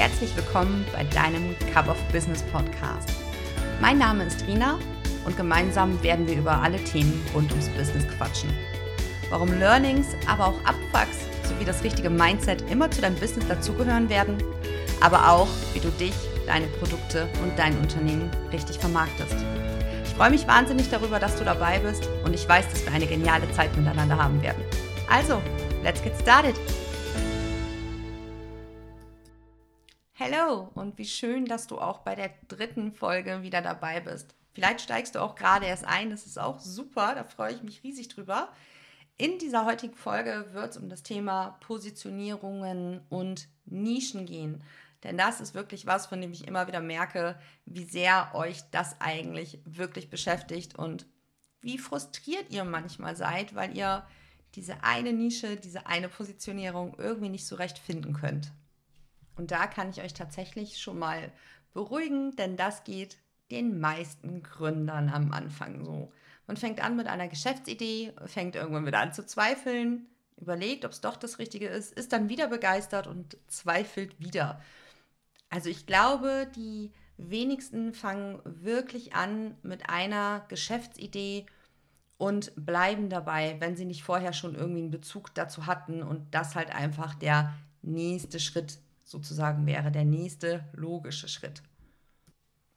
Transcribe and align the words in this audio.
herzlich 0.00 0.34
willkommen 0.34 0.86
bei 0.94 1.04
deinem 1.04 1.54
Cup 1.74 1.86
of 1.86 2.02
Business 2.10 2.42
Podcast. 2.44 3.10
Mein 3.82 3.98
Name 3.98 4.24
ist 4.24 4.46
Rina 4.46 4.78
und 5.26 5.36
gemeinsam 5.36 6.02
werden 6.02 6.26
wir 6.26 6.38
über 6.38 6.52
alle 6.52 6.82
Themen 6.84 7.22
rund 7.34 7.50
ums 7.50 7.68
Business 7.68 8.08
quatschen. 8.16 8.48
Warum 9.28 9.52
Learnings, 9.58 10.16
aber 10.26 10.46
auch 10.46 10.64
Abfucks 10.64 11.18
sowie 11.46 11.66
das 11.66 11.84
richtige 11.84 12.08
Mindset 12.08 12.64
immer 12.70 12.90
zu 12.90 13.02
deinem 13.02 13.16
Business 13.16 13.46
dazugehören 13.46 14.08
werden, 14.08 14.42
aber 15.02 15.30
auch, 15.30 15.48
wie 15.74 15.80
du 15.80 15.90
dich, 15.90 16.14
deine 16.46 16.66
Produkte 16.78 17.28
und 17.42 17.58
dein 17.58 17.76
Unternehmen 17.76 18.30
richtig 18.54 18.78
vermarktest. 18.78 19.36
Ich 20.06 20.14
freue 20.14 20.30
mich 20.30 20.48
wahnsinnig 20.48 20.88
darüber, 20.88 21.18
dass 21.18 21.36
du 21.36 21.44
dabei 21.44 21.78
bist 21.78 22.08
und 22.24 22.32
ich 22.32 22.48
weiß, 22.48 22.70
dass 22.70 22.86
wir 22.86 22.92
eine 22.94 23.06
geniale 23.06 23.52
Zeit 23.52 23.76
miteinander 23.76 24.16
haben 24.16 24.40
werden. 24.40 24.64
Also, 25.10 25.42
let's 25.82 26.02
get 26.02 26.14
started! 26.18 26.54
Hallo 30.30 30.70
und 30.74 30.98
wie 30.98 31.06
schön, 31.06 31.44
dass 31.44 31.66
du 31.66 31.78
auch 31.78 32.00
bei 32.00 32.14
der 32.14 32.30
dritten 32.48 32.92
Folge 32.92 33.42
wieder 33.42 33.62
dabei 33.62 34.00
bist. 34.00 34.34
Vielleicht 34.52 34.80
steigst 34.80 35.14
du 35.14 35.20
auch 35.20 35.34
gerade 35.34 35.66
erst 35.66 35.84
ein, 35.84 36.10
das 36.10 36.26
ist 36.26 36.38
auch 36.38 36.60
super, 36.60 37.14
da 37.14 37.24
freue 37.24 37.52
ich 37.52 37.62
mich 37.62 37.82
riesig 37.82 38.08
drüber. 38.08 38.48
In 39.16 39.38
dieser 39.38 39.64
heutigen 39.64 39.94
Folge 39.94 40.46
wird 40.52 40.70
es 40.70 40.76
um 40.76 40.88
das 40.88 41.02
Thema 41.02 41.58
Positionierungen 41.60 43.00
und 43.08 43.48
Nischen 43.64 44.26
gehen. 44.26 44.62
Denn 45.02 45.16
das 45.16 45.40
ist 45.40 45.54
wirklich 45.54 45.86
was, 45.86 46.06
von 46.06 46.20
dem 46.20 46.32
ich 46.32 46.46
immer 46.46 46.66
wieder 46.68 46.80
merke, 46.80 47.38
wie 47.64 47.84
sehr 47.84 48.30
euch 48.34 48.62
das 48.70 49.00
eigentlich 49.00 49.60
wirklich 49.64 50.10
beschäftigt 50.10 50.78
und 50.78 51.06
wie 51.60 51.78
frustriert 51.78 52.50
ihr 52.50 52.64
manchmal 52.64 53.16
seid, 53.16 53.54
weil 53.54 53.76
ihr 53.76 54.06
diese 54.54 54.84
eine 54.84 55.12
Nische, 55.12 55.56
diese 55.56 55.86
eine 55.86 56.08
Positionierung 56.08 56.94
irgendwie 56.98 57.30
nicht 57.30 57.46
so 57.46 57.56
recht 57.56 57.78
finden 57.78 58.12
könnt. 58.12 58.52
Und 59.36 59.50
da 59.50 59.66
kann 59.66 59.90
ich 59.90 60.02
euch 60.02 60.14
tatsächlich 60.14 60.78
schon 60.78 60.98
mal 60.98 61.32
beruhigen, 61.72 62.36
denn 62.36 62.56
das 62.56 62.84
geht 62.84 63.18
den 63.50 63.80
meisten 63.80 64.42
Gründern 64.42 65.08
am 65.08 65.32
Anfang 65.32 65.84
so. 65.84 66.12
Man 66.46 66.56
fängt 66.56 66.82
an 66.82 66.96
mit 66.96 67.06
einer 67.06 67.28
Geschäftsidee, 67.28 68.12
fängt 68.26 68.56
irgendwann 68.56 68.86
wieder 68.86 69.00
an 69.00 69.12
zu 69.12 69.24
zweifeln, 69.24 70.06
überlegt, 70.36 70.84
ob 70.84 70.92
es 70.92 71.00
doch 71.00 71.16
das 71.16 71.38
Richtige 71.38 71.68
ist, 71.68 71.92
ist 71.92 72.12
dann 72.12 72.28
wieder 72.28 72.48
begeistert 72.48 73.06
und 73.06 73.36
zweifelt 73.46 74.18
wieder. 74.18 74.60
Also 75.48 75.68
ich 75.68 75.86
glaube, 75.86 76.48
die 76.56 76.92
wenigsten 77.16 77.92
fangen 77.92 78.40
wirklich 78.44 79.14
an 79.14 79.56
mit 79.62 79.90
einer 79.90 80.44
Geschäftsidee 80.48 81.46
und 82.18 82.52
bleiben 82.56 83.10
dabei, 83.10 83.56
wenn 83.60 83.76
sie 83.76 83.84
nicht 83.84 84.02
vorher 84.02 84.32
schon 84.32 84.54
irgendwie 84.54 84.82
einen 84.82 84.90
Bezug 84.90 85.34
dazu 85.34 85.66
hatten 85.66 86.02
und 86.02 86.34
das 86.34 86.54
halt 86.54 86.74
einfach 86.74 87.14
der 87.14 87.54
nächste 87.82 88.40
Schritt 88.40 88.78
sozusagen 89.10 89.66
wäre 89.66 89.90
der 89.90 90.04
nächste 90.04 90.64
logische 90.72 91.28
Schritt. 91.28 91.62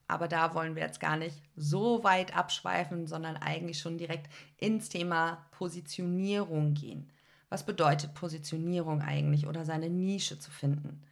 Aber 0.08 0.28
da 0.28 0.56
wollen 0.56 0.76
wir 0.76 0.84
jetzt 0.84 1.00
gar 1.00 1.16
nicht 1.16 1.42
so 1.56 2.04
weit 2.04 2.36
abschweifen, 2.36 3.08
sondern 3.08 3.38
eigentlich 3.38 3.80
schon 3.80 3.98
direkt 3.98 4.32
ins 4.58 4.90
Thema 4.90 5.46
Positionierung 5.52 6.74
gehen. 6.74 7.12
Was 7.50 7.66
bedeutet 7.66 8.16
Positionierung 8.16 9.02
eigentlich 9.02 9.46
oder 9.46 9.64
seine 9.64 9.90
Nische 9.90 10.40
zu 10.40 10.50
finden? 10.50 11.04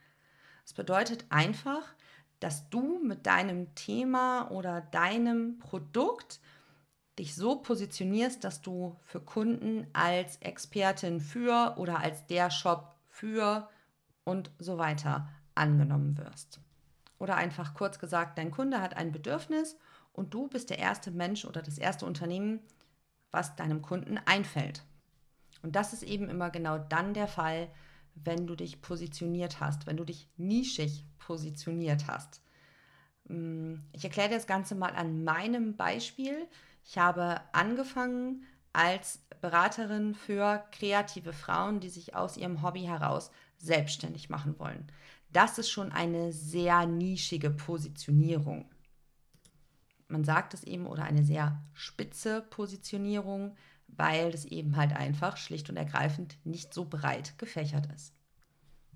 Es 0.64 0.72
bedeutet 0.72 1.24
einfach, 1.30 1.82
dass 2.40 2.68
du 2.68 3.00
mit 3.02 3.26
deinem 3.26 3.74
Thema 3.76 4.50
oder 4.50 4.80
deinem 4.80 5.58
Produkt 5.60 6.40
dich 7.18 7.36
so 7.36 7.56
positionierst, 7.56 8.42
dass 8.42 8.60
du 8.60 8.96
für 9.04 9.20
Kunden 9.20 9.86
als 9.92 10.38
Expertin 10.38 11.20
für 11.20 11.76
oder 11.78 12.00
als 12.00 12.26
der 12.26 12.50
Shop 12.50 12.96
für 13.08 13.68
und 14.24 14.50
so 14.58 14.78
weiter 14.78 15.28
angenommen 15.54 16.16
wirst. 16.18 16.60
Oder 17.18 17.36
einfach 17.36 17.74
kurz 17.74 17.98
gesagt, 17.98 18.38
dein 18.38 18.50
Kunde 18.50 18.80
hat 18.80 18.96
ein 18.96 19.12
Bedürfnis 19.12 19.76
und 20.12 20.34
du 20.34 20.48
bist 20.48 20.70
der 20.70 20.78
erste 20.78 21.10
Mensch 21.10 21.44
oder 21.44 21.62
das 21.62 21.78
erste 21.78 22.06
Unternehmen, 22.06 22.60
was 23.30 23.56
deinem 23.56 23.82
Kunden 23.82 24.18
einfällt. 24.24 24.82
Und 25.62 25.76
das 25.76 25.92
ist 25.92 26.02
eben 26.02 26.28
immer 26.28 26.50
genau 26.50 26.78
dann 26.78 27.14
der 27.14 27.28
Fall, 27.28 27.68
wenn 28.14 28.46
du 28.46 28.56
dich 28.56 28.82
positioniert 28.82 29.60
hast, 29.60 29.86
wenn 29.86 29.96
du 29.96 30.04
dich 30.04 30.28
nischig 30.36 31.04
positioniert 31.18 32.08
hast. 32.08 32.42
Mm, 33.28 33.76
ich 33.92 34.04
erkläre 34.04 34.30
dir 34.30 34.34
das 34.34 34.46
Ganze 34.46 34.74
mal 34.74 34.94
an 34.94 35.24
meinem 35.24 35.76
Beispiel. 35.76 36.46
Ich 36.84 36.98
habe 36.98 37.40
angefangen 37.52 38.44
als 38.72 39.20
Beraterin 39.40 40.14
für 40.14 40.64
kreative 40.72 41.32
Frauen, 41.32 41.80
die 41.80 41.88
sich 41.88 42.14
aus 42.14 42.36
ihrem 42.36 42.62
Hobby 42.62 42.82
heraus 42.82 43.30
selbstständig 43.62 44.28
machen 44.28 44.58
wollen. 44.58 44.86
Das 45.32 45.58
ist 45.58 45.70
schon 45.70 45.92
eine 45.92 46.32
sehr 46.32 46.86
nischige 46.86 47.50
Positionierung. 47.50 48.68
Man 50.08 50.24
sagt 50.24 50.52
es 50.52 50.62
eben 50.64 50.86
oder 50.86 51.04
eine 51.04 51.24
sehr 51.24 51.62
spitze 51.72 52.42
Positionierung, 52.42 53.56
weil 53.88 54.30
das 54.30 54.44
eben 54.44 54.76
halt 54.76 54.92
einfach 54.92 55.38
schlicht 55.38 55.70
und 55.70 55.76
ergreifend 55.76 56.36
nicht 56.44 56.74
so 56.74 56.84
breit 56.84 57.38
gefächert 57.38 57.86
ist. 57.94 58.14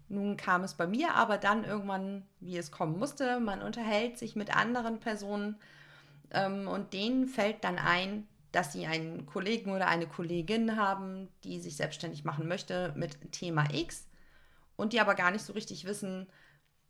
Nun 0.09 0.37
kam 0.37 0.63
es 0.63 0.75
bei 0.75 0.87
mir 0.87 1.15
aber 1.15 1.39
dann 1.39 1.65
irgendwann, 1.65 2.27
wie 2.41 2.59
es 2.59 2.71
kommen 2.71 2.99
musste. 2.99 3.41
Man 3.41 3.63
unterhält 3.63 4.19
sich 4.19 4.37
mit 4.37 4.55
anderen 4.55 5.01
Personen 5.01 5.57
ähm, 6.31 6.69
und 6.69 6.93
denen 6.93 7.29
fällt 7.29 7.65
dann 7.65 7.79
ein, 7.79 8.29
dass 8.53 8.73
sie 8.73 8.87
einen 8.87 9.27
Kollegen 9.27 9.73
oder 9.73 9.89
eine 9.89 10.07
Kollegin 10.07 10.77
haben, 10.77 11.29
die 11.45 11.61
sich 11.61 11.77
selbstständig 11.77 12.25
machen 12.25 12.47
möchte 12.47 12.93
mit 12.97 13.33
Thema 13.33 13.67
X 13.73 14.07
und 14.77 14.93
die 14.93 15.01
aber 15.01 15.15
gar 15.15 15.31
nicht 15.31 15.45
so 15.45 15.53
richtig 15.53 15.85
wissen, 15.87 16.27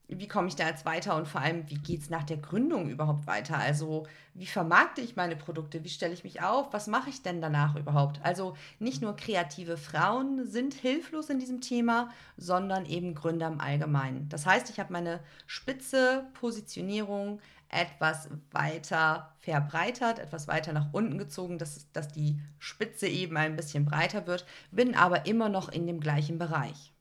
wie 0.09 0.29
komme 0.29 0.49
ich 0.49 0.55
da 0.57 0.69
jetzt 0.69 0.85
weiter 0.85 1.17
und 1.17 1.27
vor 1.27 1.41
allem, 1.41 1.69
wie 1.69 1.79
geht 1.79 2.01
es 2.03 2.11
nach 2.11 2.23
der 2.23 2.37
Gründung 2.37 2.89
überhaupt 2.89 3.27
weiter? 3.27 3.59
Also, 3.59 4.07
wie 4.35 4.47
vermarkte 4.47 5.01
ich 5.01 5.17
meine 5.17 5.35
Produkte? 5.35 5.83
Wie 5.83 5.89
stelle 5.89 6.15
ich 6.15 6.23
mich 6.23 6.43
auf? 6.43 6.73
Was 6.73 6.87
mache 6.87 7.11
ich 7.11 7.23
denn 7.23 7.41
danach 7.41 7.75
überhaupt? 7.75 8.21
Also, 8.23 8.57
nicht 8.79 9.03
nur 9.03 9.17
kreative 9.17 9.77
Frauen 9.77 10.47
sind 10.47 10.75
hilflos 10.75 11.29
in 11.29 11.41
diesem 11.41 11.61
Thema, 11.61 12.11
sondern 12.37 12.87
eben 12.87 13.15
Gründer 13.15 13.49
im 13.49 13.61
Allgemeinen. 13.61 14.29
Das 14.29 14.47
heißt, 14.47 14.71
ich 14.71 14.79
habe 14.79 14.93
meine 14.93 15.21
spitze 15.47 16.27
Positionierung 16.35 17.41
etwas 17.69 18.31
weiter 18.53 19.35
verbreitert, 19.41 20.21
etwas 20.21 20.47
weiter 20.47 20.73
nach 20.73 20.93
unten 20.93 21.19
gezogen, 21.19 21.59
dass, 21.59 21.91
dass 21.91 22.07
die 22.07 22.41
Spitze 22.61 23.09
eben 23.09 23.37
ein 23.37 23.57
bisschen 23.57 23.85
breiter 23.85 24.29
wird, 24.29 24.47
bin 24.71 24.95
aber 24.95 25.27
immer 25.27 25.49
noch 25.49 25.69
in 25.69 25.89
dem 25.89 25.99
gleichen 25.99 26.39
Bereich 26.39 26.96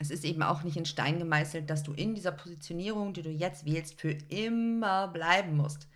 es 0.00 0.10
ist 0.10 0.24
eben 0.24 0.42
auch 0.42 0.62
nicht 0.62 0.78
in 0.78 0.86
Stein 0.86 1.18
gemeißelt, 1.18 1.68
dass 1.68 1.82
du 1.82 1.92
in 1.92 2.14
dieser 2.14 2.32
Positionierung, 2.32 3.12
die 3.12 3.20
du 3.20 3.28
jetzt 3.28 3.66
wählst, 3.66 4.00
für 4.00 4.16
immer 4.30 5.08
bleiben 5.08 5.58
musst. 5.58 5.88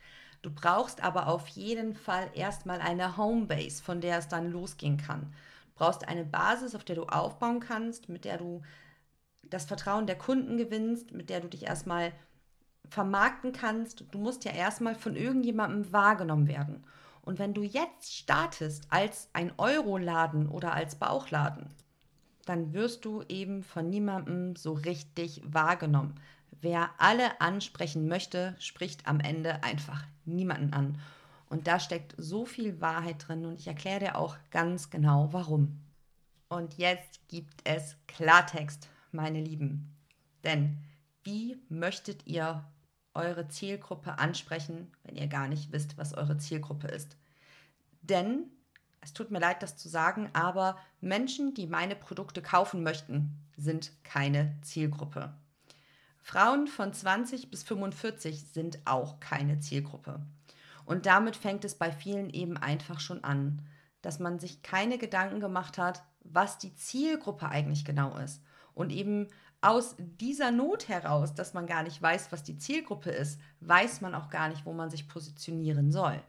Du 0.43 0.51
brauchst 0.51 1.03
aber 1.03 1.27
auf 1.27 1.49
jeden 1.49 1.95
Fall 1.95 2.29
erstmal 2.35 2.83
eine 2.83 3.17
Homebase, 3.17 3.83
von 3.83 4.03
der 4.03 4.19
es 4.19 4.29
dann 4.29 4.53
losgehen 4.53 4.99
kann. 4.99 5.33
Du 5.69 5.77
brauchst 5.77 6.07
eine 6.07 6.27
Basis, 6.27 6.75
auf 6.75 6.85
der 6.85 6.97
du 6.97 7.05
aufbauen 7.05 7.61
kannst, 7.61 8.11
mit 8.11 8.27
der 8.27 8.37
du 8.37 8.61
das 9.43 9.65
Vertrauen 9.65 10.07
der 10.07 10.19
Kunden 10.19 10.59
gewinnst, 10.59 11.13
mit 11.13 11.31
der 11.31 11.41
du 11.41 11.49
dich 11.49 11.63
erstmal 11.63 12.13
vermarkten 12.91 13.53
kannst. 13.53 14.05
Du 14.11 14.19
musst 14.19 14.45
ja 14.45 14.53
erstmal 14.53 14.97
von 14.97 15.17
irgendjemandem 15.17 15.91
wahrgenommen 15.95 16.47
werden. 16.47 16.85
Und 17.23 17.39
wenn 17.39 17.55
du 17.55 17.63
jetzt 17.63 18.15
startest 18.15 18.85
als 18.91 19.31
ein 19.33 19.51
Euroladen 19.57 20.47
oder 20.47 20.75
als 20.75 20.97
Bauchladen, 20.97 21.71
dann 22.49 22.72
wirst 22.72 23.05
du 23.05 23.22
eben 23.28 23.62
von 23.62 23.88
niemandem 23.88 24.56
so 24.56 24.72
richtig 24.72 25.43
wahrgenommen. 25.44 26.15
Wer 26.60 26.91
alle 26.99 27.41
ansprechen 27.41 28.09
möchte, 28.09 28.56
spricht 28.59 29.06
am 29.06 29.21
Ende 29.21 29.62
einfach 29.62 30.05
niemanden 30.25 30.72
an. 30.72 30.99
Und 31.49 31.66
da 31.66 31.78
steckt 31.78 32.15
so 32.16 32.47
viel 32.47 32.81
Wahrheit 32.81 33.28
drin 33.28 33.44
und 33.44 33.60
ich 33.60 33.66
erkläre 33.66 34.00
dir 34.00 34.16
auch 34.16 34.37
ganz 34.50 34.91
genau 34.91 35.32
warum. 35.32 35.81
Und 36.49 36.78
jetzt 36.78 37.28
gibt 37.28 37.60
es 37.65 37.97
Klartext, 38.06 38.88
meine 39.12 39.41
Lieben. 39.41 39.97
Denn 40.43 40.78
wie 41.22 41.56
möchtet 41.69 42.26
ihr 42.26 42.64
eure 43.14 43.49
Zielgruppe 43.49 44.19
ansprechen, 44.19 44.90
wenn 45.05 45.17
ihr 45.17 45.29
gar 45.29 45.49
nicht 45.49 45.73
wisst, 45.73 45.97
was 45.97 46.14
eure 46.14 46.37
Zielgruppe 46.37 46.88
ist? 46.88 47.17
Denn 48.02 48.50
es 49.05 49.12
tut 49.12 49.31
mir 49.31 49.39
leid, 49.39 49.62
das 49.62 49.77
zu 49.77 49.89
sagen, 49.89 50.31
aber 50.33 50.79
Menschen, 51.01 51.55
die 51.55 51.67
meine 51.67 51.95
Produkte 51.95 52.43
kaufen 52.43 52.83
möchten, 52.83 53.39
sind 53.56 53.93
keine 54.03 54.56
Zielgruppe. 54.62 55.35
Frauen 56.19 56.67
von 56.67 56.93
20 56.93 57.51
bis 57.51 57.62
45 57.62 58.49
sind 58.51 58.79
auch 58.87 59.21
keine 59.21 59.61
Zielgruppe. 59.61 60.25
Und 60.87 61.06
damit 61.06 61.37
fängt 61.37 61.65
es 61.65 61.75
bei 61.75 61.93
vielen 61.93 62.31
eben 62.31 62.56
einfach 62.56 62.99
schon 62.99 63.23
an, 63.25 63.62
dass 64.01 64.19
man 64.19 64.39
sich 64.39 64.62
keine 64.62 64.99
Gedanken 64.99 65.41
gemacht 65.41 65.79
hat, 65.79 66.03
was 66.21 66.59
die 66.59 66.75
Zielgruppe 66.75 67.49
eigentlich 67.49 67.85
genau 67.85 68.17
ist. 68.17 68.43
Und 68.75 68.91
eben 68.91 69.29
aus 69.61 69.97
dieser 69.99 70.50
Not 70.50 70.89
heraus, 70.89 71.35
dass 71.35 71.55
man 71.55 71.67
gar 71.67 71.83
nicht 71.83 72.00
weiß, 72.00 72.33
was 72.33 72.43
die 72.43 72.59
Zielgruppe 72.59 73.11
ist, 73.11 73.41
weiß 73.61 74.00
man 74.00 74.15
auch 74.15 74.29
gar 74.31 74.49
nicht, 74.49 74.67
wo 74.67 74.73
man 74.73 74.91
sich 74.91 75.09
positionieren 75.09 75.93
soll. 75.93 76.23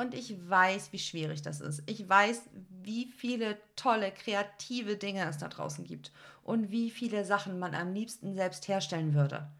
Und 0.00 0.14
ich 0.14 0.48
weiß, 0.48 0.92
wie 0.92 0.98
schwierig 1.00 1.42
das 1.42 1.60
ist. 1.60 1.82
Ich 1.86 2.08
weiß, 2.08 2.42
wie 2.82 3.06
viele 3.06 3.58
tolle, 3.74 4.12
kreative 4.12 4.96
Dinge 4.96 5.28
es 5.28 5.38
da 5.38 5.48
draußen 5.48 5.84
gibt 5.84 6.12
und 6.44 6.70
wie 6.70 6.88
viele 6.92 7.24
Sachen 7.24 7.58
man 7.58 7.74
am 7.74 7.92
liebsten 7.92 8.32
selbst 8.32 8.68
herstellen 8.68 9.12
würde. 9.12 9.50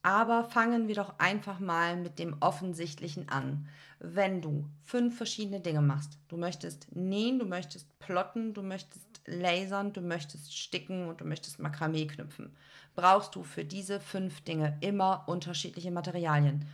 Aber 0.00 0.44
fangen 0.44 0.88
wir 0.88 0.94
doch 0.94 1.18
einfach 1.18 1.60
mal 1.60 1.96
mit 1.96 2.18
dem 2.18 2.34
Offensichtlichen 2.40 3.28
an. 3.28 3.68
Wenn 3.98 4.40
du 4.40 4.64
fünf 4.84 5.18
verschiedene 5.18 5.60
Dinge 5.60 5.82
machst, 5.82 6.18
du 6.28 6.38
möchtest 6.38 6.86
nähen, 6.96 7.38
du 7.38 7.44
möchtest 7.44 7.98
plotten, 7.98 8.54
du 8.54 8.62
möchtest 8.62 9.20
lasern, 9.26 9.92
du 9.92 10.00
möchtest 10.00 10.56
sticken 10.56 11.08
und 11.08 11.20
du 11.20 11.26
möchtest 11.26 11.58
Makramee 11.58 12.06
knüpfen, 12.06 12.56
brauchst 12.94 13.34
du 13.34 13.42
für 13.42 13.66
diese 13.66 14.00
fünf 14.00 14.40
Dinge 14.40 14.78
immer 14.80 15.24
unterschiedliche 15.26 15.90
Materialien. 15.90 16.66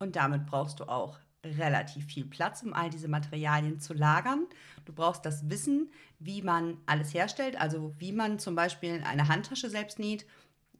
Und 0.00 0.16
damit 0.16 0.46
brauchst 0.46 0.80
du 0.80 0.84
auch 0.84 1.20
relativ 1.44 2.06
viel 2.06 2.26
Platz, 2.26 2.62
um 2.62 2.72
all 2.72 2.90
diese 2.90 3.08
Materialien 3.08 3.80
zu 3.80 3.94
lagern. 3.94 4.46
Du 4.84 4.92
brauchst 4.92 5.24
das 5.24 5.48
Wissen, 5.48 5.90
wie 6.18 6.42
man 6.42 6.76
alles 6.86 7.14
herstellt, 7.14 7.60
also 7.60 7.94
wie 7.98 8.12
man 8.12 8.38
zum 8.38 8.54
Beispiel 8.54 9.02
eine 9.04 9.28
Handtasche 9.28 9.70
selbst 9.70 9.98
näht, 9.98 10.26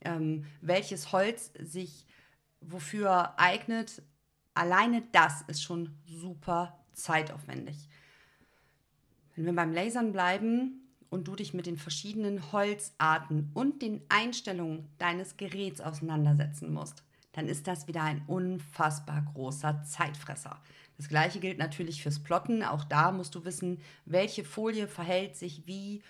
ähm, 0.03 0.45
welches 0.61 1.13
Holz 1.13 1.53
sich 1.59 2.07
wofür 2.61 3.39
eignet. 3.39 4.03
Alleine 4.55 5.03
das 5.13 5.43
ist 5.43 5.63
schon 5.63 5.97
super 6.05 6.79
zeitaufwendig. 6.93 7.89
Wenn 9.35 9.47
wir 9.47 9.55
beim 9.55 9.73
Lasern 9.73 10.13
bleiben 10.13 10.93
und 11.09 11.27
du 11.27 11.37
dich 11.37 11.55
mit 11.55 11.67
den 11.67 11.79
verschiedenen 11.79 12.53
Holzarten 12.53 13.51
und 13.55 13.81
den 13.81 14.03
Einstellungen 14.09 14.89
deines 14.99 15.37
Geräts 15.39 15.81
auseinandersetzen 15.81 16.73
musst, 16.73 17.03
dann 17.33 17.49
ist 17.49 17.67
das 17.67 17.87
wieder 17.87 18.03
ein 18.03 18.23
unfassbar 18.27 19.23
großer 19.33 19.83
Zeitfresser. 19.85 20.61
Das 20.97 21.09
gleiche 21.09 21.41
gilt 21.41 21.59
natürlich 21.59 22.03
fürs 22.03 22.19
Plotten. 22.19 22.63
Auch 22.63 22.85
da 22.85 23.11
musst 23.13 23.35
du 23.35 23.45
wissen, 23.45 23.81
welche 24.05 24.45
Folie 24.45 24.87
verhält 24.87 25.37
sich 25.37 25.67
wie. 25.67 26.03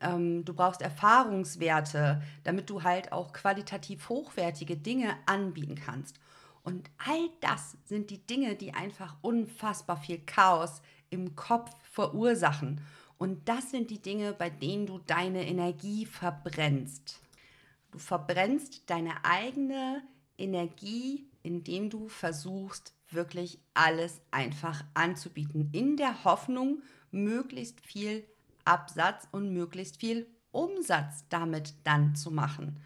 Ähm, 0.00 0.44
du 0.44 0.54
brauchst 0.54 0.80
Erfahrungswerte, 0.80 2.22
damit 2.44 2.70
du 2.70 2.82
halt 2.82 3.10
auch 3.10 3.32
qualitativ 3.32 4.08
hochwertige 4.08 4.76
Dinge 4.76 5.16
anbieten 5.26 5.74
kannst. 5.74 6.20
Und 6.62 6.90
all 6.98 7.30
das 7.40 7.76
sind 7.84 8.10
die 8.10 8.24
Dinge, 8.26 8.54
die 8.54 8.74
einfach 8.74 9.16
unfassbar 9.22 9.96
viel 9.96 10.18
Chaos 10.18 10.82
im 11.10 11.34
Kopf 11.34 11.70
verursachen. 11.90 12.80
Und 13.16 13.48
das 13.48 13.70
sind 13.70 13.90
die 13.90 14.00
Dinge, 14.00 14.32
bei 14.34 14.50
denen 14.50 14.86
du 14.86 14.98
deine 14.98 15.46
Energie 15.48 16.06
verbrennst. 16.06 17.20
Du 17.90 17.98
verbrennst 17.98 18.88
deine 18.88 19.24
eigene 19.24 20.02
Energie, 20.02 20.17
indem 20.38 21.90
du 21.90 22.08
versuchst, 22.08 22.94
wirklich 23.10 23.58
alles 23.74 24.20
einfach 24.30 24.84
anzubieten, 24.94 25.70
in 25.72 25.96
der 25.96 26.24
Hoffnung, 26.24 26.82
möglichst 27.10 27.80
viel 27.80 28.24
Absatz 28.64 29.28
und 29.32 29.52
möglichst 29.52 29.98
viel 29.98 30.26
Umsatz 30.50 31.24
damit 31.28 31.74
dann 31.84 32.14
zu 32.14 32.30
machen. 32.30 32.80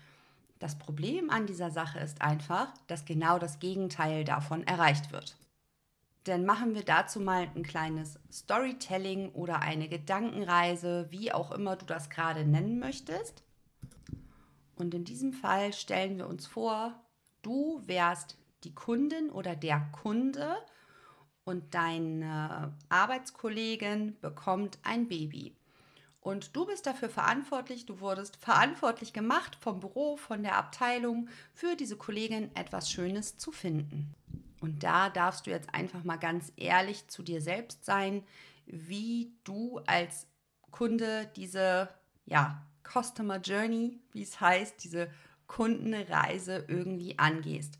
Das 0.58 0.78
Problem 0.78 1.28
an 1.30 1.46
dieser 1.46 1.70
Sache 1.70 1.98
ist 1.98 2.22
einfach, 2.22 2.72
dass 2.86 3.04
genau 3.04 3.38
das 3.38 3.58
Gegenteil 3.58 4.24
davon 4.24 4.64
erreicht 4.64 5.10
wird. 5.10 5.36
Denn 6.26 6.44
machen 6.44 6.74
wir 6.76 6.84
dazu 6.84 7.18
mal 7.18 7.48
ein 7.56 7.64
kleines 7.64 8.20
Storytelling 8.30 9.30
oder 9.30 9.60
eine 9.60 9.88
Gedankenreise, 9.88 11.08
wie 11.10 11.32
auch 11.32 11.50
immer 11.50 11.74
du 11.74 11.84
das 11.84 12.10
gerade 12.10 12.44
nennen 12.44 12.78
möchtest. 12.78 13.42
Und 14.76 14.94
in 14.94 15.04
diesem 15.04 15.32
Fall 15.32 15.72
stellen 15.72 16.16
wir 16.16 16.28
uns 16.28 16.46
vor, 16.46 16.94
du 17.42 17.82
wärst 17.86 18.36
die 18.64 18.74
Kundin 18.74 19.30
oder 19.30 19.56
der 19.56 19.80
Kunde 19.92 20.56
und 21.44 21.74
deine 21.74 22.72
Arbeitskollegin 22.88 24.16
bekommt 24.20 24.78
ein 24.82 25.08
Baby. 25.08 25.56
Und 26.20 26.54
du 26.54 26.66
bist 26.66 26.86
dafür 26.86 27.10
verantwortlich, 27.10 27.84
du 27.84 27.98
wurdest 27.98 28.36
verantwortlich 28.36 29.12
gemacht 29.12 29.58
vom 29.60 29.80
Büro, 29.80 30.16
von 30.16 30.44
der 30.44 30.56
Abteilung, 30.56 31.28
für 31.52 31.74
diese 31.74 31.96
Kollegin 31.96 32.54
etwas 32.54 32.88
Schönes 32.88 33.38
zu 33.38 33.50
finden. 33.50 34.14
Und 34.60 34.84
da 34.84 35.10
darfst 35.10 35.46
du 35.46 35.50
jetzt 35.50 35.74
einfach 35.74 36.04
mal 36.04 36.18
ganz 36.18 36.52
ehrlich 36.56 37.08
zu 37.08 37.24
dir 37.24 37.42
selbst 37.42 37.84
sein, 37.84 38.22
wie 38.66 39.32
du 39.42 39.80
als 39.86 40.28
Kunde 40.70 41.28
diese 41.34 41.88
ja, 42.24 42.64
Customer 42.84 43.38
Journey, 43.38 43.98
wie 44.12 44.22
es 44.22 44.40
heißt, 44.40 44.84
diese 44.84 45.10
Kundenreise 45.46 46.64
irgendwie 46.68 47.18
angehst. 47.18 47.78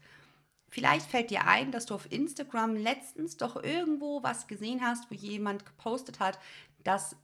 Vielleicht 0.69 1.11
fällt 1.11 1.31
dir 1.31 1.47
ein, 1.47 1.71
dass 1.71 1.87
du 1.87 1.95
auf 1.95 2.11
Instagram 2.11 2.77
letztens 2.77 3.37
doch 3.37 3.63
irgendwo 3.63 4.23
was 4.23 4.47
gesehen 4.47 4.81
hast, 4.81 5.11
wo 5.11 5.15
jemand 5.15 5.67
gepostet 5.67 6.19
hat, 6.19 6.39
dass 6.83 7.17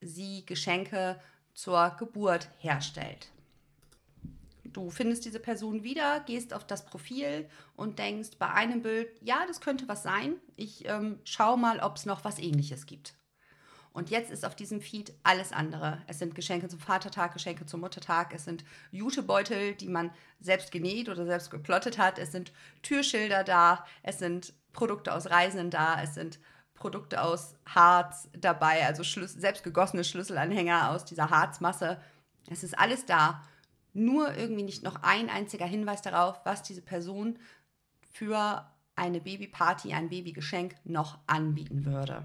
sie 0.00 0.44
Geschenke 0.44 1.20
zur 1.54 1.94
Geburt 1.98 2.48
herstellt. 2.58 3.30
Du 4.64 4.90
findest 4.90 5.24
diese 5.24 5.40
Person 5.40 5.84
wieder, 5.84 6.20
gehst 6.20 6.52
auf 6.52 6.66
das 6.66 6.84
Profil 6.84 7.48
und 7.76 7.98
denkst 7.98 8.30
bei 8.38 8.50
einem 8.50 8.82
Bild, 8.82 9.08
ja, 9.22 9.46
das 9.46 9.60
könnte 9.60 9.88
was 9.88 10.02
sein. 10.02 10.34
Ich 10.56 10.86
ähm, 10.86 11.20
schaue 11.24 11.56
mal, 11.56 11.80
ob 11.80 11.96
es 11.96 12.06
noch 12.06 12.24
was 12.24 12.38
ähnliches 12.38 12.86
gibt. 12.86 13.14
Und 13.96 14.10
jetzt 14.10 14.30
ist 14.30 14.44
auf 14.44 14.54
diesem 14.54 14.82
Feed 14.82 15.14
alles 15.22 15.52
andere. 15.52 16.02
Es 16.06 16.18
sind 16.18 16.34
Geschenke 16.34 16.68
zum 16.68 16.78
Vatertag, 16.78 17.32
Geschenke 17.32 17.64
zum 17.64 17.80
Muttertag, 17.80 18.34
es 18.34 18.44
sind 18.44 18.62
Jutebeutel, 18.90 19.74
die 19.74 19.88
man 19.88 20.10
selbst 20.38 20.70
genäht 20.70 21.08
oder 21.08 21.24
selbst 21.24 21.50
geplottet 21.50 21.96
hat, 21.96 22.18
es 22.18 22.30
sind 22.30 22.52
Türschilder 22.82 23.42
da, 23.42 23.86
es 24.02 24.18
sind 24.18 24.52
Produkte 24.74 25.14
aus 25.14 25.30
Reisenden 25.30 25.70
da, 25.70 26.02
es 26.02 26.12
sind 26.12 26.38
Produkte 26.74 27.22
aus 27.22 27.54
Harz 27.64 28.28
dabei, 28.38 28.84
also 28.84 29.02
Schlüssel, 29.02 29.40
selbst 29.40 29.64
gegossene 29.64 30.04
Schlüsselanhänger 30.04 30.90
aus 30.90 31.06
dieser 31.06 31.30
Harzmasse. 31.30 31.98
Es 32.50 32.62
ist 32.62 32.78
alles 32.78 33.06
da 33.06 33.42
nur 33.94 34.36
irgendwie 34.36 34.64
nicht 34.64 34.82
noch 34.82 35.04
ein 35.04 35.30
einziger 35.30 35.64
Hinweis 35.64 36.02
darauf, 36.02 36.38
was 36.44 36.62
diese 36.62 36.82
Person 36.82 37.38
für 38.12 38.70
eine 38.94 39.22
Babyparty, 39.22 39.94
ein 39.94 40.10
Babygeschenk 40.10 40.74
noch 40.84 41.16
anbieten 41.26 41.86
würde. 41.86 42.24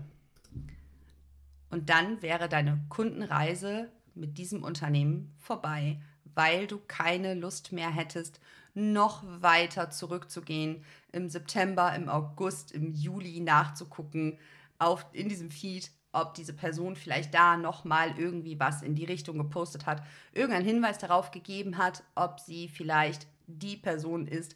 Und 1.71 1.89
dann 1.89 2.21
wäre 2.21 2.50
deine 2.50 2.79
Kundenreise 2.89 3.89
mit 4.13 4.38
diesem 4.38 4.63
Unternehmen 4.63 5.33
vorbei, 5.39 6.00
weil 6.35 6.68
du 6.68 6.79
keine 6.79 7.33
Lust 7.33 7.71
mehr 7.71 7.89
hättest, 7.89 8.39
noch 8.73 9.23
weiter 9.25 9.89
zurückzugehen, 9.89 10.83
im 11.12 11.29
September, 11.29 11.94
im 11.95 12.07
August, 12.07 12.71
im 12.71 12.94
Juli 12.94 13.39
nachzugucken 13.39 14.38
auf, 14.79 15.06
in 15.13 15.29
diesem 15.29 15.51
Feed, 15.51 15.91
ob 16.13 16.33
diese 16.33 16.53
Person 16.53 16.95
vielleicht 16.95 17.33
da 17.33 17.56
nochmal 17.56 18.18
irgendwie 18.18 18.59
was 18.59 18.81
in 18.81 18.95
die 18.95 19.06
Richtung 19.06 19.38
gepostet 19.38 19.85
hat, 19.85 20.03
irgendeinen 20.33 20.65
Hinweis 20.65 20.97
darauf 20.97 21.31
gegeben 21.31 21.77
hat, 21.77 22.03
ob 22.15 22.39
sie 22.39 22.68
vielleicht 22.68 23.27
die 23.47 23.78
Person 23.78 24.28
ist, 24.28 24.56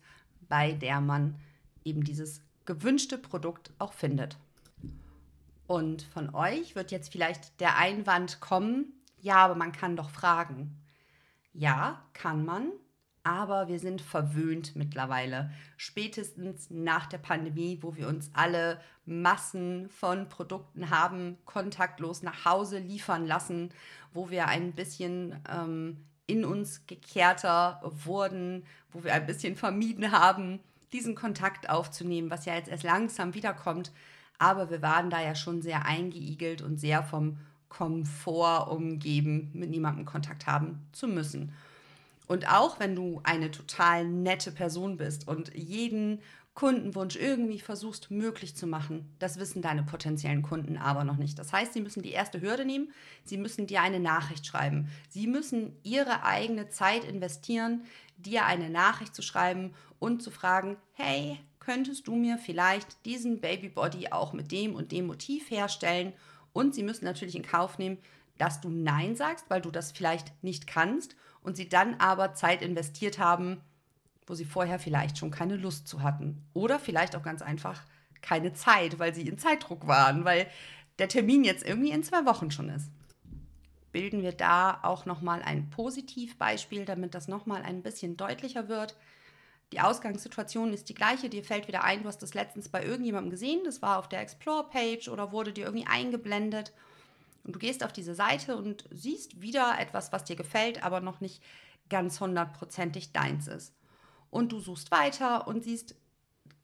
bei 0.49 0.73
der 0.73 1.01
man 1.01 1.35
eben 1.83 2.03
dieses 2.03 2.41
gewünschte 2.65 3.17
Produkt 3.17 3.71
auch 3.79 3.93
findet. 3.93 4.37
Und 5.67 6.03
von 6.03 6.33
euch 6.33 6.75
wird 6.75 6.91
jetzt 6.91 7.11
vielleicht 7.11 7.59
der 7.59 7.77
Einwand 7.77 8.39
kommen, 8.39 8.93
ja, 9.19 9.37
aber 9.37 9.55
man 9.55 9.71
kann 9.71 9.95
doch 9.95 10.09
fragen. 10.09 10.79
Ja, 11.53 12.03
kann 12.13 12.45
man, 12.45 12.71
aber 13.23 13.67
wir 13.67 13.79
sind 13.79 14.01
verwöhnt 14.01 14.75
mittlerweile. 14.75 15.51
Spätestens 15.77 16.69
nach 16.69 17.07
der 17.07 17.17
Pandemie, 17.17 17.79
wo 17.81 17.95
wir 17.95 18.07
uns 18.07 18.29
alle 18.33 18.79
Massen 19.05 19.89
von 19.89 20.29
Produkten 20.29 20.91
haben 20.91 21.37
kontaktlos 21.45 22.21
nach 22.21 22.45
Hause 22.45 22.77
liefern 22.77 23.25
lassen, 23.25 23.71
wo 24.13 24.29
wir 24.29 24.47
ein 24.47 24.73
bisschen 24.73 25.41
ähm, 25.49 26.05
in 26.27 26.45
uns 26.45 26.85
gekehrter 26.85 27.81
wurden, 27.83 28.65
wo 28.91 29.03
wir 29.03 29.13
ein 29.13 29.25
bisschen 29.25 29.55
vermieden 29.55 30.11
haben, 30.11 30.59
diesen 30.93 31.15
Kontakt 31.15 31.69
aufzunehmen, 31.69 32.29
was 32.29 32.45
ja 32.45 32.53
jetzt 32.53 32.69
erst 32.69 32.83
langsam 32.83 33.33
wiederkommt. 33.33 33.91
Aber 34.37 34.69
wir 34.69 34.81
waren 34.81 35.09
da 35.09 35.21
ja 35.21 35.35
schon 35.35 35.61
sehr 35.61 35.85
eingeigelt 35.85 36.61
und 36.61 36.79
sehr 36.79 37.03
vom 37.03 37.37
Komfort 37.69 38.71
umgeben, 38.71 39.51
mit 39.53 39.69
niemandem 39.69 40.05
Kontakt 40.05 40.47
haben 40.47 40.87
zu 40.91 41.07
müssen. 41.07 41.53
Und 42.27 42.51
auch 42.51 42.79
wenn 42.79 42.95
du 42.95 43.21
eine 43.23 43.51
total 43.51 44.05
nette 44.05 44.51
Person 44.51 44.97
bist 44.97 45.27
und 45.27 45.53
jeden 45.53 46.21
Kundenwunsch 46.55 47.17
irgendwie 47.17 47.59
versuchst 47.59 48.11
möglich 48.11 48.55
zu 48.55 48.65
machen, 48.65 49.13
das 49.19 49.37
wissen 49.37 49.61
deine 49.61 49.83
potenziellen 49.83 50.41
Kunden 50.41 50.77
aber 50.77 51.03
noch 51.03 51.17
nicht. 51.17 51.37
Das 51.37 51.51
heißt, 51.51 51.73
sie 51.73 51.81
müssen 51.81 52.01
die 52.01 52.11
erste 52.11 52.39
Hürde 52.39 52.63
nehmen, 52.63 52.93
sie 53.25 53.37
müssen 53.37 53.67
dir 53.67 53.81
eine 53.81 53.99
Nachricht 53.99 54.45
schreiben. 54.47 54.89
Sie 55.09 55.27
müssen 55.27 55.73
ihre 55.83 56.23
eigene 56.23 56.69
Zeit 56.69 57.03
investieren, 57.03 57.83
dir 58.17 58.45
eine 58.45 58.69
Nachricht 58.69 59.13
zu 59.13 59.21
schreiben 59.21 59.73
und 59.99 60.23
zu 60.23 60.31
fragen, 60.31 60.77
hey, 60.93 61.37
könntest 61.65 62.07
du 62.07 62.15
mir 62.15 62.37
vielleicht 62.37 63.05
diesen 63.05 63.41
Babybody 63.41 64.11
auch 64.11 64.33
mit 64.33 64.51
dem 64.51 64.75
und 64.75 64.91
dem 64.91 65.07
Motiv 65.07 65.49
herstellen? 65.49 66.13
Und 66.53 66.75
sie 66.75 66.83
müssen 66.83 67.05
natürlich 67.05 67.35
in 67.35 67.43
Kauf 67.43 67.79
nehmen, 67.79 67.97
dass 68.37 68.61
du 68.61 68.69
Nein 68.69 69.15
sagst, 69.15 69.45
weil 69.49 69.61
du 69.61 69.71
das 69.71 69.91
vielleicht 69.91 70.31
nicht 70.43 70.67
kannst 70.67 71.15
und 71.41 71.57
sie 71.57 71.67
dann 71.67 71.95
aber 71.95 72.33
Zeit 72.33 72.61
investiert 72.61 73.17
haben, 73.17 73.61
wo 74.27 74.35
sie 74.35 74.45
vorher 74.45 74.79
vielleicht 74.79 75.17
schon 75.17 75.31
keine 75.31 75.55
Lust 75.55 75.87
zu 75.87 76.03
hatten 76.03 76.43
oder 76.53 76.79
vielleicht 76.79 77.15
auch 77.15 77.23
ganz 77.23 77.41
einfach 77.41 77.81
keine 78.21 78.53
Zeit, 78.53 78.99
weil 78.99 79.13
sie 79.13 79.27
in 79.27 79.37
Zeitdruck 79.37 79.87
waren, 79.87 80.25
weil 80.25 80.47
der 80.99 81.07
Termin 81.07 81.43
jetzt 81.43 81.65
irgendwie 81.65 81.91
in 81.91 82.03
zwei 82.03 82.25
Wochen 82.25 82.51
schon 82.51 82.69
ist. 82.69 82.89
Bilden 83.91 84.23
wir 84.23 84.31
da 84.31 84.79
auch 84.81 85.05
nochmal 85.05 85.41
ein 85.41 85.69
Positivbeispiel, 85.69 86.85
damit 86.85 87.13
das 87.13 87.27
nochmal 87.27 87.61
ein 87.61 87.81
bisschen 87.81 88.17
deutlicher 88.17 88.67
wird. 88.67 88.95
Die 89.73 89.81
Ausgangssituation 89.81 90.73
ist 90.73 90.89
die 90.89 90.93
gleiche. 90.93 91.29
Dir 91.29 91.43
fällt 91.43 91.67
wieder 91.67 91.83
ein, 91.83 92.03
du 92.03 92.07
hast 92.07 92.21
das 92.21 92.33
letztens 92.33 92.69
bei 92.69 92.83
irgendjemandem 92.83 93.31
gesehen. 93.31 93.61
Das 93.65 93.81
war 93.81 93.99
auf 93.99 94.07
der 94.07 94.21
Explore-Page 94.21 95.09
oder 95.09 95.31
wurde 95.31 95.53
dir 95.53 95.65
irgendwie 95.65 95.87
eingeblendet. 95.87 96.73
Und 97.43 97.55
du 97.55 97.59
gehst 97.59 97.83
auf 97.83 97.93
diese 97.93 98.15
Seite 98.15 98.57
und 98.57 98.85
siehst 98.91 99.41
wieder 99.41 99.75
etwas, 99.79 100.11
was 100.11 100.23
dir 100.23 100.35
gefällt, 100.35 100.83
aber 100.83 100.99
noch 101.01 101.19
nicht 101.19 101.43
ganz 101.89 102.19
hundertprozentig 102.19 103.11
deins 103.11 103.47
ist. 103.47 103.73
Und 104.29 104.51
du 104.51 104.59
suchst 104.59 104.91
weiter 104.91 105.47
und 105.47 105.63
siehst 105.63 105.95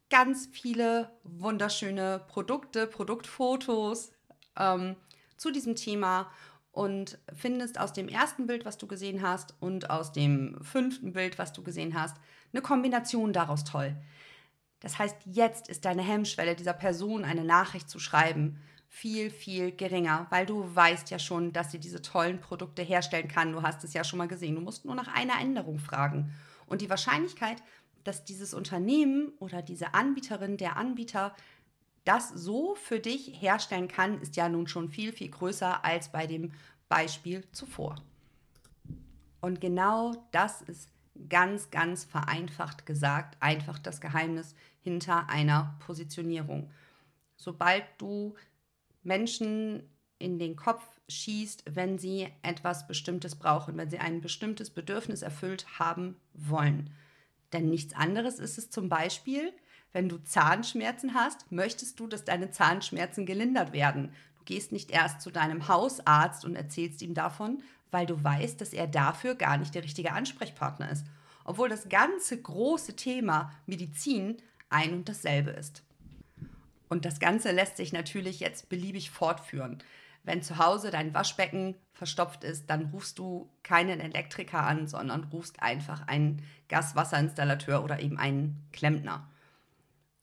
ganz 0.09 0.49
viele 0.51 1.09
wunderschöne 1.23 2.21
Produkte, 2.27 2.87
Produktfotos 2.87 4.11
ähm, 4.57 4.95
zu 5.37 5.51
diesem 5.51 5.75
Thema 5.75 6.29
und 6.71 7.19
findest 7.33 7.79
aus 7.79 7.93
dem 7.93 8.07
ersten 8.07 8.47
Bild, 8.47 8.65
was 8.65 8.77
du 8.77 8.87
gesehen 8.87 9.21
hast, 9.21 9.55
und 9.59 9.89
aus 9.89 10.11
dem 10.11 10.57
fünften 10.63 11.13
Bild, 11.13 11.37
was 11.37 11.53
du 11.53 11.63
gesehen 11.63 11.99
hast, 11.99 12.17
eine 12.53 12.61
Kombination 12.61 13.33
daraus 13.33 13.63
toll. 13.63 13.95
Das 14.79 14.97
heißt, 14.97 15.15
jetzt 15.25 15.67
ist 15.69 15.85
deine 15.85 16.01
Hemmschwelle, 16.01 16.55
dieser 16.55 16.73
Person 16.73 17.23
eine 17.23 17.43
Nachricht 17.43 17.89
zu 17.89 17.99
schreiben, 17.99 18.59
viel, 18.89 19.29
viel 19.29 19.71
geringer, 19.71 20.27
weil 20.31 20.45
du 20.45 20.75
weißt 20.75 21.09
ja 21.11 21.19
schon, 21.19 21.53
dass 21.53 21.71
sie 21.71 21.79
diese 21.79 22.01
tollen 22.01 22.41
Produkte 22.41 22.81
herstellen 22.81 23.29
kann. 23.29 23.53
Du 23.53 23.61
hast 23.61 23.83
es 23.85 23.93
ja 23.93 24.03
schon 24.03 24.17
mal 24.17 24.27
gesehen. 24.27 24.55
Du 24.55 24.61
musst 24.61 24.83
nur 24.83 24.95
nach 24.95 25.07
einer 25.07 25.39
Änderung 25.39 25.79
fragen. 25.79 26.33
Und 26.65 26.81
die 26.81 26.89
Wahrscheinlichkeit, 26.89 27.63
dass 28.03 28.25
dieses 28.25 28.53
Unternehmen 28.53 29.31
oder 29.39 29.61
diese 29.61 29.93
Anbieterin, 29.93 30.57
der 30.57 30.75
Anbieter 30.75 31.33
das 32.03 32.29
so 32.29 32.75
für 32.75 32.99
dich 32.99 33.41
herstellen 33.41 33.87
kann, 33.87 34.19
ist 34.19 34.35
ja 34.35 34.49
nun 34.49 34.67
schon 34.67 34.89
viel, 34.89 35.13
viel 35.13 35.29
größer 35.29 35.85
als 35.85 36.11
bei 36.11 36.27
dem 36.27 36.51
Beispiel 36.89 37.45
zuvor. 37.51 37.95
Und 39.39 39.61
genau 39.61 40.27
das 40.31 40.61
ist 40.63 40.89
ganz, 41.29 41.71
ganz 41.71 42.05
vereinfacht 42.05 42.85
gesagt, 42.85 43.37
einfach 43.39 43.79
das 43.79 44.01
Geheimnis 44.01 44.55
hinter 44.81 45.29
einer 45.29 45.75
Positionierung. 45.85 46.71
Sobald 47.35 47.83
du 47.97 48.35
Menschen 49.03 49.83
in 50.19 50.37
den 50.37 50.55
Kopf 50.55 50.83
schießt, 51.09 51.63
wenn 51.75 51.97
sie 51.97 52.27
etwas 52.43 52.87
Bestimmtes 52.87 53.35
brauchen, 53.35 53.77
wenn 53.77 53.89
sie 53.89 53.99
ein 53.99 54.21
bestimmtes 54.21 54.69
Bedürfnis 54.69 55.21
erfüllt 55.23 55.79
haben 55.79 56.15
wollen. 56.33 56.91
Denn 57.53 57.69
nichts 57.69 57.95
anderes 57.95 58.39
ist 58.39 58.57
es 58.57 58.69
zum 58.69 58.87
Beispiel, 58.87 59.51
wenn 59.91 60.07
du 60.07 60.17
Zahnschmerzen 60.23 61.13
hast, 61.13 61.51
möchtest 61.51 61.99
du, 61.99 62.07
dass 62.07 62.23
deine 62.23 62.51
Zahnschmerzen 62.51 63.25
gelindert 63.25 63.73
werden. 63.73 64.13
Du 64.37 64.45
gehst 64.45 64.71
nicht 64.71 64.91
erst 64.91 65.21
zu 65.21 65.31
deinem 65.31 65.67
Hausarzt 65.67 66.45
und 66.45 66.55
erzählst 66.55 67.01
ihm 67.01 67.13
davon, 67.13 67.61
weil 67.91 68.05
du 68.05 68.23
weißt, 68.23 68.59
dass 68.59 68.73
er 68.73 68.87
dafür 68.87 69.35
gar 69.35 69.57
nicht 69.57 69.75
der 69.75 69.83
richtige 69.83 70.13
Ansprechpartner 70.13 70.89
ist. 70.89 71.05
Obwohl 71.43 71.69
das 71.69 71.89
ganze 71.89 72.41
große 72.41 72.95
Thema 72.95 73.51
Medizin 73.65 74.37
ein 74.69 74.93
und 74.93 75.09
dasselbe 75.09 75.51
ist. 75.51 75.83
Und 76.87 77.05
das 77.05 77.19
Ganze 77.19 77.51
lässt 77.51 77.77
sich 77.77 77.93
natürlich 77.93 78.39
jetzt 78.39 78.69
beliebig 78.69 79.11
fortführen. 79.11 79.83
Wenn 80.23 80.43
zu 80.43 80.57
Hause 80.57 80.91
dein 80.91 81.13
Waschbecken 81.13 81.75
verstopft 81.93 82.43
ist, 82.43 82.69
dann 82.69 82.87
rufst 82.87 83.17
du 83.17 83.49
keinen 83.63 83.99
Elektriker 83.99 84.63
an, 84.63 84.87
sondern 84.87 85.23
rufst 85.25 85.61
einfach 85.61 86.07
einen 86.07 86.43
Gaswasserinstallateur 86.69 87.83
oder 87.83 87.99
eben 87.99 88.17
einen 88.17 88.67
Klempner. 88.71 89.27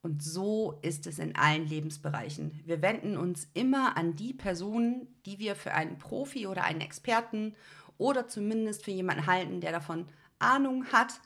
Und 0.02 0.22
so 0.22 0.78
ist 0.82 1.06
es 1.06 1.18
in 1.18 1.34
allen 1.34 1.66
Lebensbereichen. 1.66 2.60
Wir 2.64 2.82
wenden 2.82 3.16
uns 3.16 3.48
immer 3.54 3.96
an 3.96 4.14
die 4.14 4.32
Personen, 4.32 5.08
die 5.26 5.38
wir 5.38 5.56
für 5.56 5.74
einen 5.74 5.98
Profi 5.98 6.46
oder 6.46 6.64
einen 6.64 6.80
Experten 6.80 7.54
oder 7.98 8.28
zumindest 8.28 8.84
für 8.84 8.92
jemanden 8.92 9.26
halten, 9.26 9.60
der 9.60 9.72
davon 9.72 10.06
Ahnung 10.38 10.86
hat. 10.92 11.20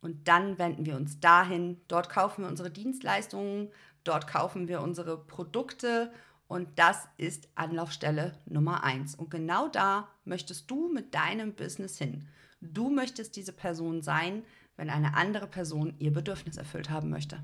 Und 0.00 0.28
dann 0.28 0.58
wenden 0.58 0.86
wir 0.86 0.96
uns 0.96 1.18
dahin. 1.18 1.80
Dort 1.88 2.08
kaufen 2.08 2.42
wir 2.44 2.48
unsere 2.48 2.70
Dienstleistungen, 2.70 3.68
dort 4.04 4.28
kaufen 4.28 4.68
wir 4.68 4.80
unsere 4.80 5.18
Produkte 5.18 6.12
und 6.48 6.78
das 6.78 7.06
ist 7.18 7.48
Anlaufstelle 7.56 8.32
Nummer 8.46 8.82
eins. 8.82 9.14
Und 9.14 9.30
genau 9.30 9.68
da 9.68 10.08
möchtest 10.24 10.70
du 10.70 10.88
mit 10.88 11.14
deinem 11.14 11.52
Business 11.52 11.98
hin. 11.98 12.26
Du 12.60 12.90
möchtest 12.90 13.36
diese 13.36 13.52
Person 13.52 14.02
sein, 14.02 14.44
wenn 14.76 14.88
eine 14.88 15.14
andere 15.14 15.46
Person 15.46 15.94
ihr 15.98 16.12
Bedürfnis 16.12 16.56
erfüllt 16.56 16.90
haben 16.90 17.10
möchte. 17.10 17.42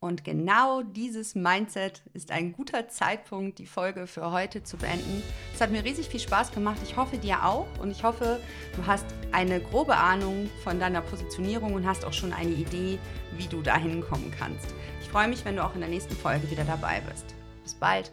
Und 0.00 0.24
genau 0.24 0.82
dieses 0.82 1.34
Mindset 1.34 2.02
ist 2.14 2.30
ein 2.30 2.52
guter 2.52 2.88
Zeitpunkt, 2.88 3.58
die 3.58 3.66
Folge 3.66 4.06
für 4.06 4.32
heute 4.32 4.62
zu 4.62 4.78
beenden. 4.78 5.22
Es 5.54 5.60
hat 5.60 5.70
mir 5.70 5.84
riesig 5.84 6.08
viel 6.08 6.20
Spaß 6.20 6.52
gemacht. 6.52 6.78
Ich 6.82 6.96
hoffe 6.96 7.18
dir 7.18 7.44
auch. 7.44 7.66
Und 7.80 7.90
ich 7.90 8.02
hoffe, 8.02 8.40
du 8.76 8.86
hast 8.86 9.04
eine 9.30 9.60
grobe 9.60 9.96
Ahnung 9.96 10.48
von 10.64 10.80
deiner 10.80 11.02
Positionierung 11.02 11.74
und 11.74 11.86
hast 11.86 12.06
auch 12.06 12.14
schon 12.14 12.32
eine 12.32 12.52
Idee, 12.52 12.98
wie 13.36 13.46
du 13.46 13.60
da 13.60 13.76
hinkommen 13.76 14.32
kannst. 14.38 14.74
Ich 15.02 15.08
freue 15.08 15.28
mich, 15.28 15.44
wenn 15.44 15.56
du 15.56 15.64
auch 15.64 15.74
in 15.74 15.80
der 15.80 15.90
nächsten 15.90 16.16
Folge 16.16 16.50
wieder 16.50 16.64
dabei 16.64 17.02
bist. 17.02 17.34
Bis 17.62 17.74
bald. 17.74 18.10